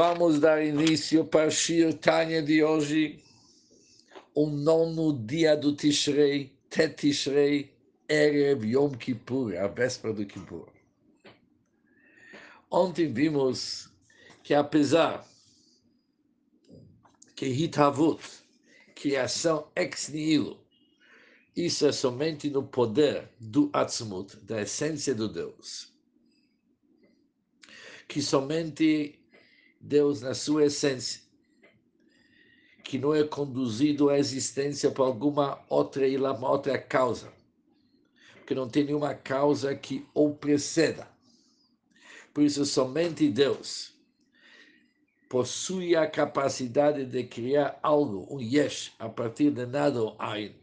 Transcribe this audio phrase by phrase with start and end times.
[0.00, 3.20] Vamos dar início para Shir Tanya de hoje,
[4.32, 7.74] o nono dia do Tishrei, Tet Tishrei,
[8.08, 10.68] Erev Yom Kippur, a véspera do Kippur.
[12.70, 13.90] Ontem vimos
[14.44, 15.26] que apesar
[17.34, 18.22] que Hitavut,
[18.94, 20.64] criação ex nihilo,
[21.56, 25.92] isso é somente no poder do Atzmut, da essência do Deus.
[28.06, 29.17] Que somente
[29.80, 31.22] Deus, na sua essência,
[32.84, 37.32] que não é conduzido à existência por alguma outra, uma outra causa,
[38.46, 41.08] que não tem nenhuma causa que o preceda.
[42.32, 43.94] Por isso, somente Deus
[45.28, 50.54] possui a capacidade de criar algo, um yesh, a partir de nada ou ain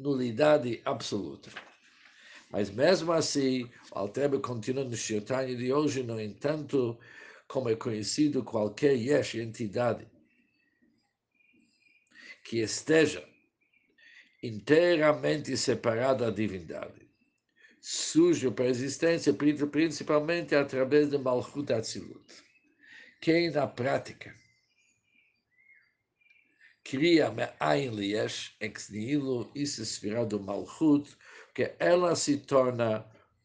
[0.00, 1.50] nulidade absoluta.
[2.50, 6.98] Mas mesmo assim, o Altrebe continua no Shirtanya de hoje, no entanto,
[7.50, 10.06] como é conhecido qualquer yesh, entidade,
[12.44, 13.28] que esteja
[14.40, 17.10] inteiramente separada da divindade,
[17.80, 22.24] surge para a existência principalmente através de Malchut Atzilut.
[23.20, 24.32] Quem na prática
[26.84, 29.82] cria me'ain liyesh, ex nihilo, isso
[30.24, 31.16] do malchut,
[31.52, 33.04] que ela se torna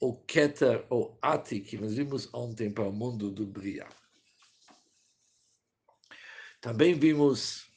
[0.09, 3.87] o keter, o ati, que nós vimos ontem para o mundo do bria.
[6.61, 7.69] Também vimos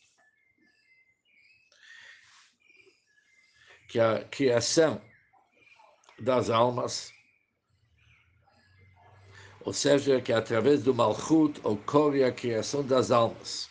[3.88, 5.00] que a criação
[6.18, 7.12] das almas,
[9.60, 13.70] ou seja, que através do Malchut ocorre a criação das almas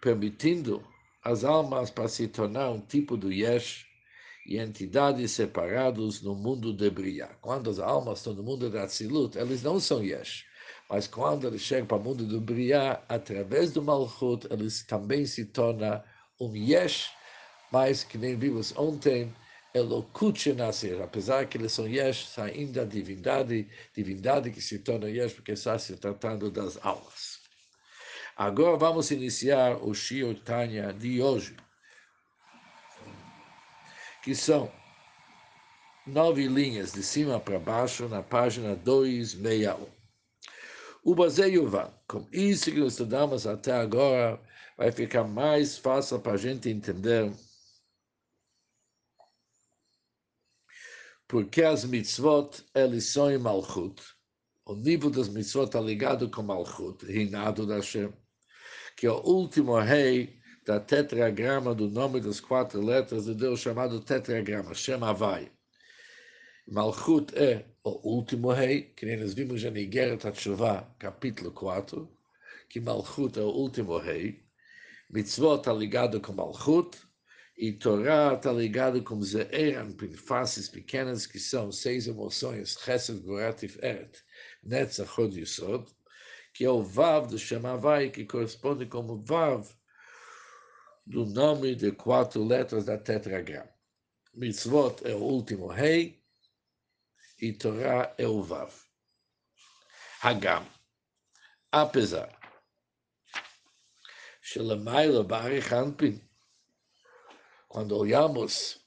[0.00, 0.82] permitindo
[1.22, 3.86] as almas para se tornar um tipo do Yesh
[4.46, 7.28] e entidades separados no mundo de Bria.
[7.40, 10.44] Quando as almas estão no mundo da Tzilut, eles não são Yesh.
[10.88, 15.44] Mas quando eles chegam para o mundo do Bria, através do Malchut, eles também se
[15.46, 16.02] tornam
[16.40, 17.10] um Yesh,
[17.70, 19.32] mas que nem vimos ontem,
[19.72, 25.52] Elokut nascer, apesar que eles são Yesh, ainda divindade, divindade que se torna Yesh, porque
[25.52, 27.38] está se tratando das almas.
[28.36, 31.54] Agora vamos iniciar o Shio Tanya de hoje,
[34.22, 34.70] que são
[36.06, 39.86] nove linhas de cima para baixo na página 261.
[41.02, 44.40] O baseio vai, com isso que estudamos até agora,
[44.76, 47.32] vai ficar mais fácil para a gente entender
[51.26, 54.02] porque as mitzvot, eles são em Malchut.
[54.66, 58.12] O nível das mitzvot está ligado com Malchut, reinado da Hashem
[59.00, 64.00] que é o último rei da tetragrama do nome das quatro letras de Deus, chamado
[64.00, 65.50] tetragrama, Shem Havai.
[66.68, 72.08] Malchut é o último rei, que nem nós vimos em Igeret HaTshuva, capítulo 4,
[72.68, 74.44] que Malchut é o último rei.
[75.10, 76.96] Mitzvot está ligado com Malchut,
[77.56, 84.22] e Torá está ligado com Ze'eran, faces pequenas, que são seis emoções, Chesed, Gorat, Eret,
[84.62, 85.86] Netzach, Hod, Yisod,
[86.54, 89.68] que é o Vav do Shemavai, que corresponde como Vav
[91.10, 93.68] do nome de quatro letras da tetragrama.
[94.32, 96.22] Mitzvot é o último rei
[97.40, 98.72] e Torá é o Vav.
[100.22, 100.64] Hagam.
[101.72, 102.38] Apesar.
[104.40, 106.20] Shelemaila Barich Anpin.
[107.66, 108.80] Quando olhamos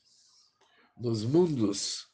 [0.95, 2.07] nos mundos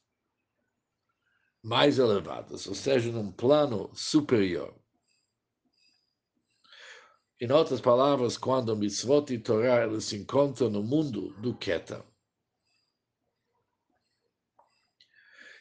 [1.61, 4.78] mais elevados, ou seja, num plano superior,
[7.39, 12.03] em outras palavras, quando mitzvot e Torá se encontram no mundo do Keter.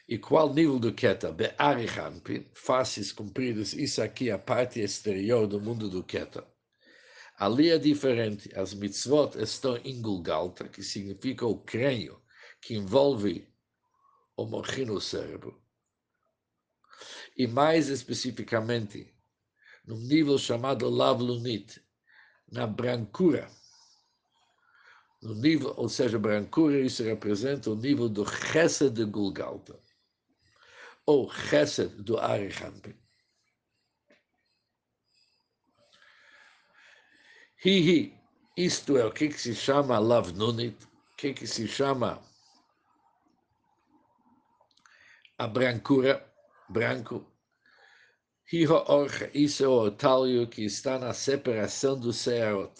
[0.07, 1.31] E qual nível do Keter?
[1.31, 6.43] Be'arichanpin, faces compridas, isso aqui é a parte exterior do mundo do Keter.
[7.37, 12.21] Ali é diferente, as mitzvot estão em Gulgalta, que significa o crânio,
[12.61, 13.47] que envolve
[14.35, 15.61] o morrino cérebro.
[17.37, 19.13] E mais especificamente,
[19.89, 21.83] num nível chamado Lavlunit,
[22.51, 23.49] na brancura.
[25.19, 29.81] No nível, ou seja, brancura, isso representa o nível do Chesed de Gulgalta,
[31.07, 32.95] ou Chesed do Arichampin.
[37.65, 38.15] Hihi,
[38.55, 42.21] isto é o que, que se chama Lavnunit, o que, que se chama
[45.39, 46.31] a brancura,
[46.69, 47.28] branco,
[49.33, 52.73] isso é o talho que está na separação do Searot.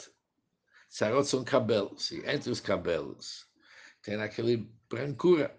[0.90, 3.48] Searot são cabelos, e entre os cabelos
[4.02, 5.56] tem aquele brancura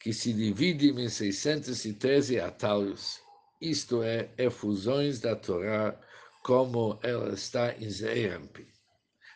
[0.00, 3.20] que se divide em 613 atalhos.
[3.60, 5.96] isto é, efusões da Torá
[6.42, 8.66] como ela está em Zerampi.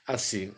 [0.07, 0.53] Assim,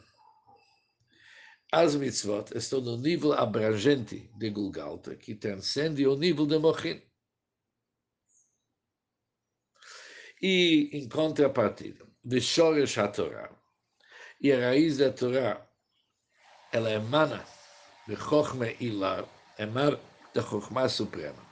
[1.71, 7.03] as mitzvot estão no nível abrangente de Gulgalta, que transcende o nível de Mochin.
[10.41, 13.51] E, em contrapartida, de Shoresh HaTorah,
[14.41, 15.67] e a raiz da Torá,
[16.73, 17.45] ela emana
[18.07, 19.25] de Chochme Ilar,
[19.59, 19.99] emana
[20.33, 21.45] da Chochma Suprema.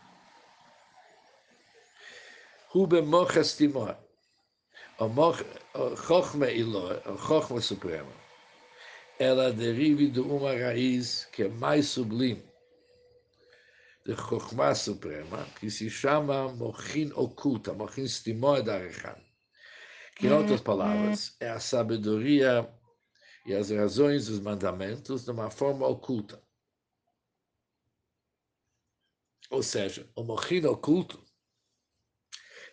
[2.72, 3.96] Hu mochas timor,
[5.00, 8.12] o Chochme Ilar, o Chochma Suprema,
[9.18, 12.45] ela deriva de uma raiz que é mais sublime,
[14.06, 19.16] de Chokhmah Suprema, que se chama Mochin Oculta, Mochin Stimor da Arechan.
[20.14, 22.72] Que, em outras palavras, é a sabedoria
[23.44, 26.40] e as razões dos mandamentos de uma forma oculta.
[29.50, 31.24] Ou seja, o Mochin Oculto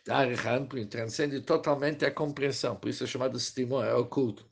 [0.06, 4.48] da Arechan transcende totalmente a compreensão, por isso é chamado Stimor, é oculto.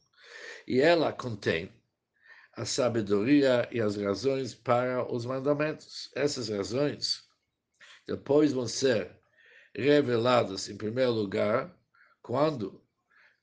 [0.67, 1.71] E ela contém
[2.55, 6.11] a sabedoria e as razões para os mandamentos.
[6.15, 7.23] Essas razões
[8.07, 9.15] depois vão ser
[9.73, 11.73] reveladas, em primeiro lugar,
[12.21, 12.83] quando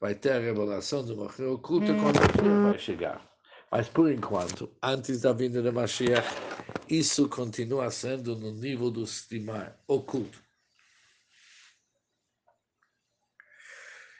[0.00, 3.26] vai ter a revelação do Mashiach oculta, quando o vai chegar.
[3.70, 6.26] Mas, por enquanto, antes da vinda do Mashiach,
[6.88, 10.42] isso continua sendo no nível do estimar oculto.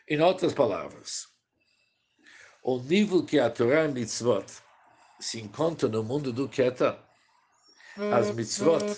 [0.09, 1.29] Em outras palavras,
[2.63, 4.47] o nível que a Torá e Mitzvot
[5.21, 6.97] se encontra no mundo do Keter.
[8.13, 8.97] As mitzvot,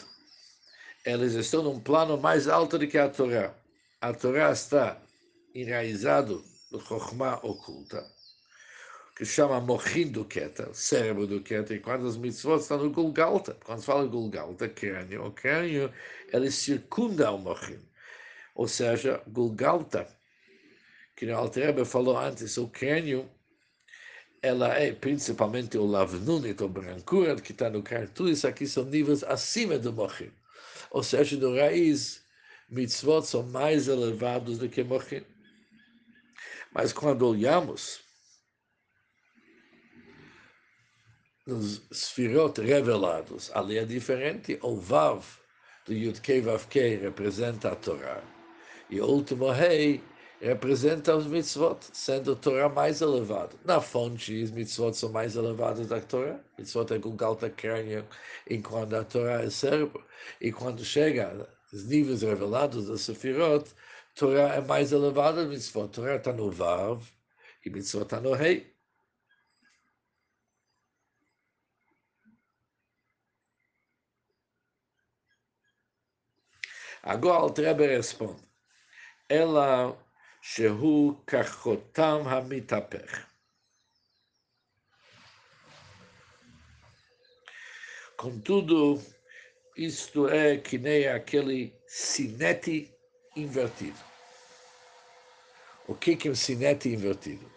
[1.04, 3.54] elas estão num plano mais alto do que a Torá.
[4.00, 5.00] A Torá está
[5.54, 8.06] enraizado no Chokhmah oculta,
[9.16, 13.56] que chama Mochin do Keter, cérebro do Keter, e quando as mitzvot estão no Gulgalta,
[13.64, 15.92] quando se fala Gulgalta, crânio, o crânio,
[16.32, 17.80] ele circunda o Mochin.
[18.54, 20.06] Ou seja, Gulgalta,
[21.16, 23.28] que o Alter falou antes, o crânio
[24.42, 29.22] ela é principalmente o lavnunit, ou brancura que está no cartu, isso aqui são níveis
[29.24, 30.32] acima do mochim.
[30.90, 32.24] Ou seja, no raiz,
[32.68, 35.22] mitzvot são mais elevados do que mochim.
[36.72, 38.00] Mas quando olhamos
[41.46, 45.24] nos sfirot revelados, ali é diferente, o vav
[45.84, 48.22] do Yud-Kei Vav-Kei representa a Torá,
[48.88, 50.02] e o último rei
[50.40, 53.56] representa os mitzvot, sendo a Torá mais elevada.
[53.64, 56.40] Na fonte, os mitzvot são mais elevados da Torá.
[56.58, 58.06] Mitzvot é com galta crânio,
[58.48, 60.04] enquanto a Torá é cérebro.
[60.40, 63.70] E quando chega os níveis revelados da Sefirot,
[64.14, 65.88] Torá é mais elevada do mitzvot.
[65.88, 67.02] Torá está no Vav
[67.64, 68.74] e mitzvot está no Rei.
[77.02, 78.42] Agora o Trebe responde.
[79.28, 79.96] Ela
[80.40, 83.26] Shehu Kachotam Hamitaper.
[88.16, 89.02] Contudo,
[89.76, 92.94] isto é que nem aquele sinete
[93.36, 93.98] invertido.
[95.86, 97.50] O que é, é um sinete invertido?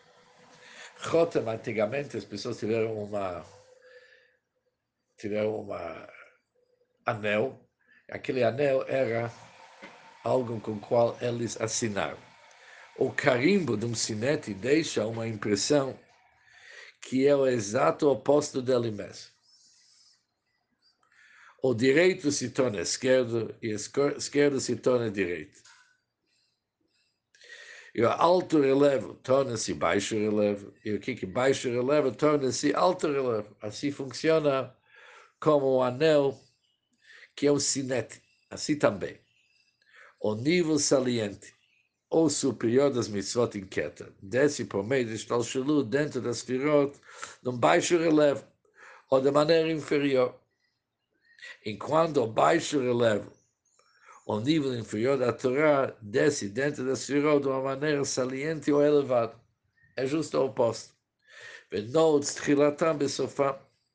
[1.00, 3.46] Rotem, antigamente, as pessoas tiveram uma
[5.18, 6.08] tiveram uma
[7.06, 7.60] anel.
[8.10, 9.32] Aquele anel era
[10.24, 12.33] algo com o qual eles assinaram
[12.98, 16.00] o carimbo de um sinete deixa uma impressão
[17.02, 19.32] que é o exato oposto dele mesmo.
[21.62, 23.76] O direito se torna esquerdo e a
[24.18, 25.62] esquerda se torna direito.
[27.96, 33.08] E o alto relevo torna-se baixo relevo, e o que é baixo relevo torna-se alto
[33.08, 33.56] relevo.
[33.62, 34.76] Assim funciona
[35.40, 36.40] como o anel,
[37.36, 38.22] que é o sinete.
[38.50, 39.20] Assim também.
[40.20, 41.54] O nível saliente
[42.14, 46.96] ou superior das mitzvot inquieta, desce por meio de Shtalshalu dentro das firot,
[47.42, 48.46] num baixo relevo,
[49.10, 50.40] ou de maneira inferior.
[51.66, 53.32] Enquanto o baixo relevo,
[54.28, 59.34] o nível inferior da Torá, desce dentro das firot de uma maneira saliente ou elevada.
[59.96, 60.94] É justo o oposto.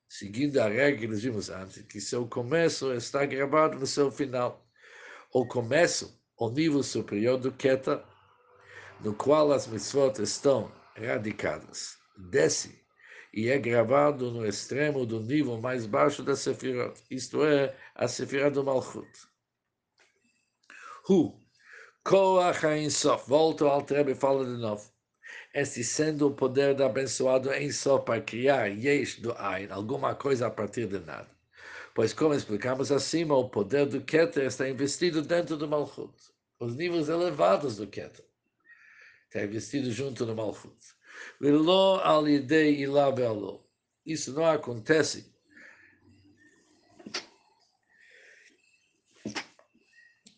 [0.08, 4.66] Seguindo a regra que vimos antes, que seu começo está gravado no seu final.
[5.32, 8.04] O começo o nível superior do Keta,
[9.00, 11.99] no qual as mitzvot estão radicadas.
[12.16, 12.80] Desce
[13.33, 18.50] e é gravado no extremo do nível mais baixo da Sefirot, isto é, a Sefirot
[18.50, 19.09] do Malchut.
[21.09, 21.40] Hu,
[22.04, 24.90] Koach Sof, volto ao Trebe e fala de novo.
[25.54, 30.50] Este sendo o poder do abençoado só para criar yesh do Ain, alguma coisa a
[30.50, 31.38] partir de nada.
[31.99, 36.14] Pois, como explicamos acima, o poder do Keter está investido dentro do Malchut.
[36.61, 38.25] os níveis elevados do Keter.
[39.26, 40.78] Está investido junto no Malchut.
[41.40, 43.67] Velo alidei ilá bealo.
[44.07, 45.28] Isso não acontece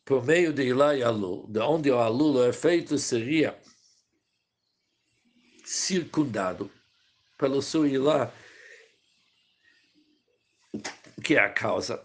[0.07, 3.61] por meio de Ilá e Alu, de onde o Alu, o efeito seria
[5.63, 6.71] circundado
[7.37, 8.33] pelo seu Ilá,
[11.31, 12.03] que é a causa,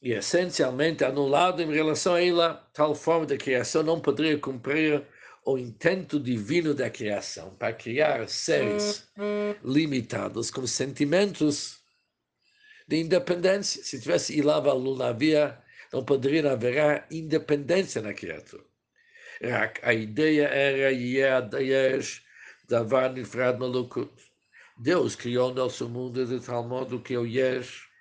[0.00, 5.06] e essencialmente anulado em relação a Ilá, tal forma de criação não poderia cumprir
[5.44, 9.06] o intento divino da criação, para criar seres
[9.62, 11.80] limitados com sentimentos
[12.88, 13.84] de independência.
[13.84, 14.96] Se tivesse e Alu,
[15.92, 18.64] não poderia haver independência na criatura.
[19.82, 22.22] A ideia era Yesh,
[22.66, 24.10] Davar Nifrad Malukut.
[24.78, 27.92] Deus criou nosso mundo de tal modo que o Yesh,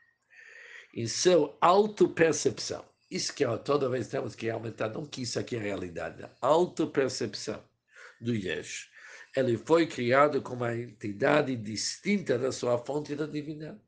[0.93, 5.59] em seu auto-percepção, isso que toda vez temos que aumentar, não que isso aqui é
[5.59, 7.63] a realidade, a auto-percepção
[8.21, 8.89] do Yesh.
[9.35, 13.79] Ele foi criado como uma entidade distinta da sua fonte da divindade,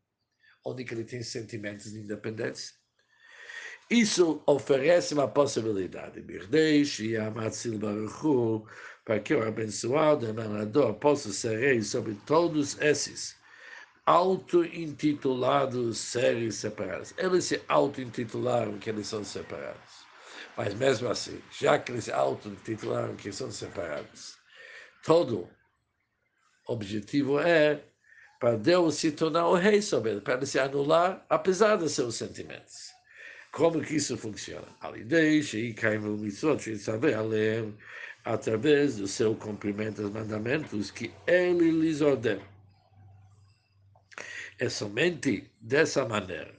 [0.65, 2.73] onde ele tem sentimentos de independência
[3.89, 6.21] isso oferece uma possibilidade.
[6.21, 8.65] Birdesh e Amatzil Baruchu,
[9.03, 13.35] para que o abençoado emanador possa ser rei sobre todos esses
[14.05, 17.13] auto-intitulados seres separados.
[17.17, 20.05] Eles se auto-intitularam que eles são separados.
[20.55, 24.37] Mas mesmo assim, já que eles se auto-intitularam que são separados,
[25.03, 25.49] todo
[26.67, 27.83] objetivo é
[28.39, 32.15] para Deus se tornar o rei sobre ele, para ele se anular, apesar dos seus
[32.15, 32.93] sentimentos.
[33.51, 34.67] Como que isso funciona?
[38.23, 42.54] Através do seu cumprimento dos mandamentos que ele lhes ordena.
[44.57, 46.55] É somente dessa maneira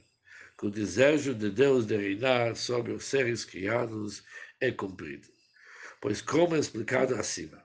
[0.59, 4.23] que o desejo de Deus de reinar sobre os seres criados
[4.61, 5.29] é cumprido.
[6.00, 7.65] Pois, como explicado acima,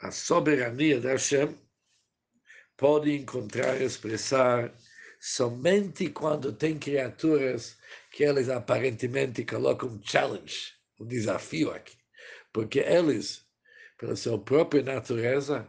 [0.00, 1.58] a soberania da Hashem
[2.76, 4.74] pode encontrar expressar
[5.18, 7.78] somente quando tem criaturas
[8.10, 11.96] que eles aparentemente colocam um challenge, um desafio aqui.
[12.52, 13.46] Porque eles,
[13.96, 15.66] pela sua própria natureza,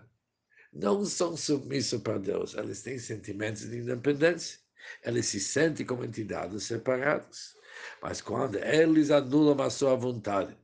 [0.75, 2.55] não são submissos para Deus.
[2.55, 4.59] Eles têm sentimentos de independência.
[5.05, 7.55] Eles se sentem como entidades separadas.
[8.03, 10.57] Mas quando eles anulam a sua vontade,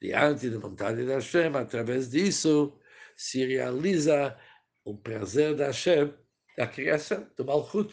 [0.00, 2.78] diante da vontade da Hashem, através disso,
[3.16, 4.36] se realiza
[4.84, 6.12] o prazer da Hashem,
[6.56, 7.92] da criação, do Malchut.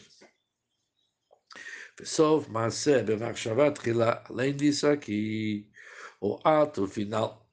[2.00, 5.70] בסוף מעשה במחשבה תחילה, além disso aqui,
[6.20, 7.43] o ato final,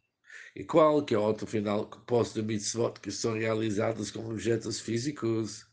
[0.55, 5.67] igual que o ato final composto de mitzvot que são realizados como objetos físicos,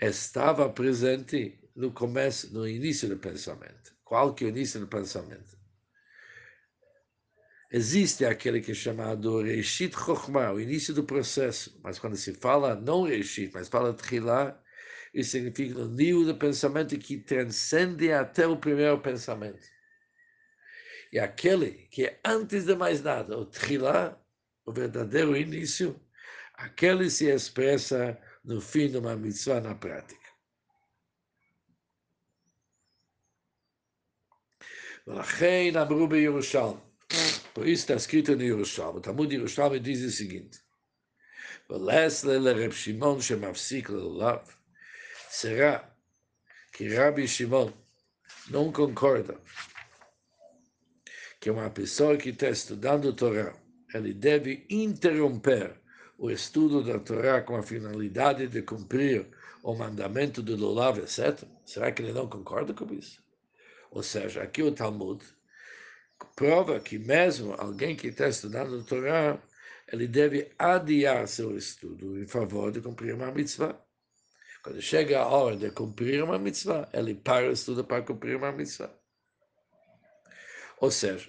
[0.00, 3.94] estava presente no começo, no início do pensamento.
[4.04, 5.58] Qual que é o início do pensamento?
[7.72, 12.74] Existe aquele que é chamado Reishit Chokhmah, o início do processo, mas quando se fala
[12.74, 14.60] não Reishit, mas fala Tchilah,
[15.14, 19.60] isso significa um nível de pensamento que transcende até o primeiro pensamento.
[21.11, 24.19] E aquele que é antes de mais nada, o trilá,
[24.65, 25.99] o verdadeiro início,
[26.53, 30.25] aquele se expressa no fim de uma mitzvah na prática.
[37.53, 38.97] Por isso está escrito no Yerushalmi.
[38.97, 40.59] O Talmud Yerushalmi diz o seguinte:
[41.69, 44.39] ולסלה לרב שמעון שמפסיק ללאו,
[45.29, 45.79] será
[46.71, 47.71] que Rabi Shimon
[48.49, 49.39] não concorda
[51.40, 53.54] que uma pessoa que está estudando Torá,
[53.94, 55.80] ele deve interromper
[56.18, 59.26] o estudo da Torá com a finalidade de cumprir
[59.62, 61.42] o mandamento do Lulav, etc.
[61.64, 63.22] Será que ele não concorda com isso?
[63.90, 65.24] Ou seja, aqui o Talmud
[66.36, 69.42] prova que mesmo alguém que está estudando Torá,
[69.90, 73.80] ele deve adiar seu estudo em favor de cumprir uma mitzvah.
[74.62, 78.52] Quando chega a hora de cumprir uma mitzvah, ele para o estudo para cumprir uma
[78.52, 78.99] mitzvah.
[80.80, 81.28] Ou seja,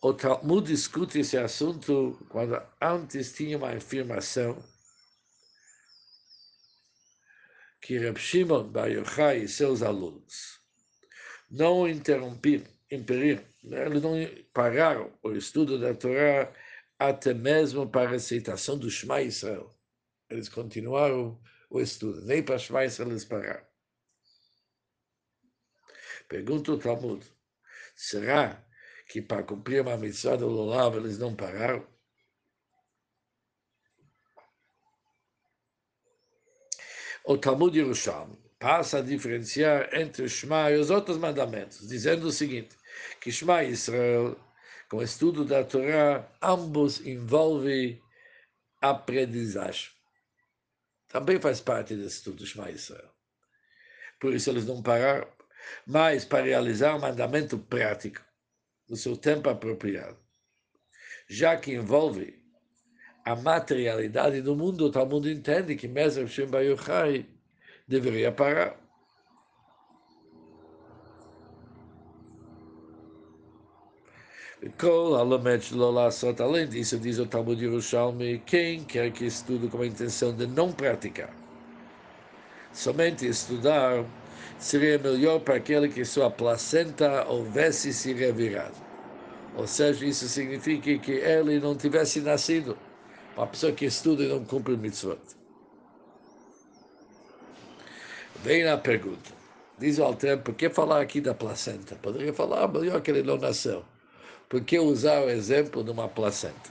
[0.00, 4.62] o Talmud discute esse assunto quando antes tinha uma afirmação
[7.80, 10.60] que Reb Shimon Bar Yochai e seus alunos
[11.50, 14.14] não interrompiram, impediram, eles não
[14.52, 16.52] pararam o estudo da Torá
[16.98, 19.74] até mesmo para a aceitação do Shema Israel.
[20.30, 23.66] Eles continuaram o estudo, nem para Schweiz eles pararam.
[26.28, 27.24] Pergunta o Talmud,
[27.94, 28.64] será
[29.08, 31.86] que para cumprir uma missão do Lulav eles não pararam?
[37.24, 42.32] O Talmud Yerushalmi, passa a diferenciar entre o Shema e os outros mandamentos, dizendo o
[42.32, 42.74] seguinte,
[43.20, 44.40] que Shema Israel,
[44.88, 48.00] com o estudo da Torá, ambos envolvem
[48.80, 49.90] aprendizagem.
[51.08, 53.10] Também faz parte desse estudo Shema Israel.
[54.18, 55.28] Por isso eles não pararam,
[55.86, 58.20] mas para realizar o um mandamento prático,
[58.88, 60.18] no seu tempo apropriado,
[61.28, 62.42] já que envolve
[63.24, 67.26] a materialidade do mundo, o Talmud entende que mesmo Shem Bayuchai
[67.88, 68.78] deveria parar.
[76.40, 80.72] Além disso, diz o Talmud Yerushalmi, quem quer que estude com a intenção de não
[80.72, 81.34] praticar,
[82.72, 84.04] somente estudar,
[84.58, 88.76] seria melhor para aquele que sua placenta houvesse se revirado.
[89.56, 92.76] Ou seja, isso significa que ele não tivesse nascido.
[93.36, 95.18] Uma pessoa que estuda e não cumpre mitzvot.
[98.42, 99.32] Vem a pergunta.
[99.78, 101.96] Diz o Alter, por que falar aqui da placenta?
[101.96, 103.84] Poderia falar, ah, melhor que ele não nasceu.
[104.48, 106.70] Por que usar o exemplo de uma placenta?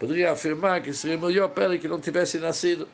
[0.00, 2.88] Poderia afirmar que seria melhor para ele que não tivesse nascido.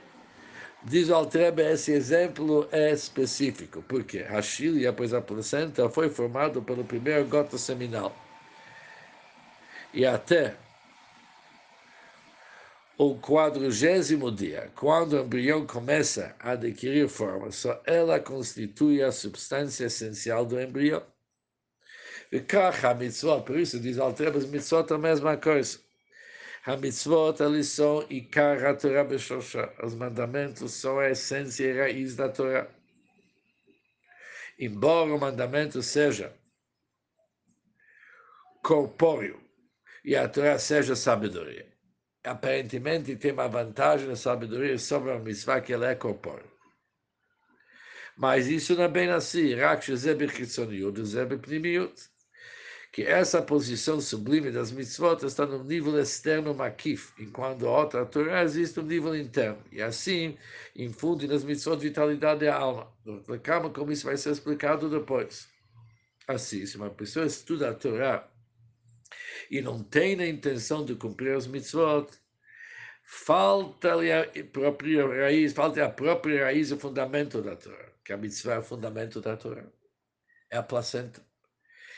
[0.87, 6.63] Diz o Altrebe, esse exemplo é específico, porque a Chile, após a placenta, foi formado
[6.63, 8.15] pelo primeiro gota seminal.
[9.95, 10.55] E até
[12.99, 19.87] o quadragésimo dia, quando o embrião começa a adquirir forma, só ela constitui a substância
[19.87, 21.03] essencial do embrião.
[22.31, 22.45] E
[22.87, 25.79] a mitzvot, por isso diz Altrebe, as mitzvot é a mesma coisa.
[26.67, 29.71] Hamitzvot, eles são Ikar HaTorah Beshosha.
[29.83, 32.67] Os mandamentos são a essência e raiz da Torá.
[34.59, 36.35] Embora o mandamento seja
[38.63, 39.39] corpóreo
[40.03, 41.71] e a Torá seja sabedoria,
[42.25, 46.51] aparentemente tem uma vantagem na sabedoria sobre a mitzvah que ela é corpórea.
[48.17, 49.55] Mas isso não é bem assim.
[49.55, 52.14] Rak Shezeb Chitzoniut, Zeb Pnimiut
[52.95, 58.45] que essa posição sublime das mitzvot está no nível externo makif, enquanto a outra Torá
[58.45, 59.59] existe no nível interno.
[59.73, 60.39] E assim,
[60.77, 62.87] infunde nas mitzvot vitalidade da alma.
[63.43, 65.49] Calma como isso vai ser explicado depois.
[66.29, 68.31] Assim, se uma pessoa estuda a Torá
[69.51, 72.07] e não tem a intenção de cumprir as mitzvot,
[73.03, 78.55] falta-lhe a própria raiz, falta a própria raiz e fundamento da Torá, que a mitzvah
[78.55, 79.65] é o fundamento da Torá.
[80.49, 81.34] É a placenta.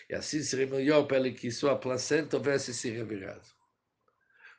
[0.08, 3.46] E assim seria melhor para ele que sua placenta houvesse se revirado.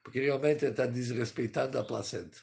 [0.03, 2.37] Porque realmente está desrespeitando a placenta.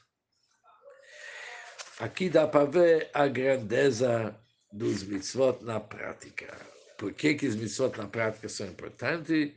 [1.98, 4.38] Aqui dá para ver a grandeza
[4.72, 6.54] dos mitzvot na prática.
[6.98, 9.52] Por que, que os mitzvot na prática são importantes?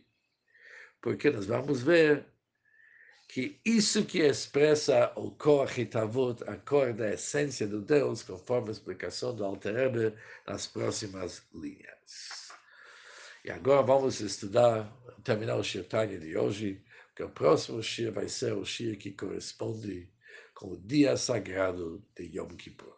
[1.02, 2.26] Porque nós vamos ver
[3.28, 8.72] que isso que expressa o cor hitavut, a cor da essência do Deus, conforme a
[8.72, 10.14] explicação do Alter
[10.48, 12.47] nas próximas linhas.
[13.48, 16.84] E agora vamos estudar, terminar o Shir Tanya de hoje,
[17.16, 20.12] que o próximo Shir vai ser o Shir que corresponde
[20.54, 22.94] com o dia sagrado de Yom Kippur.